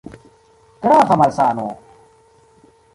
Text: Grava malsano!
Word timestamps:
Grava 0.81 1.15
malsano! 1.21 1.67